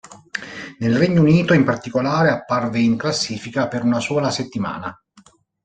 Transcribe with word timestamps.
Nel 0.79 0.97
Regno 0.97 1.21
Unito, 1.21 1.53
in 1.53 1.63
particolare, 1.63 2.31
apparve 2.31 2.79
in 2.79 2.97
classifica 2.97 3.67
per 3.67 3.83
una 3.83 3.99
sola 3.99 4.31
settimana. 4.31 4.99